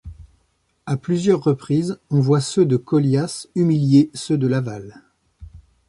[0.87, 4.99] À plusieurs reprises, on voit ceux de Collias humilier ceux de Laval.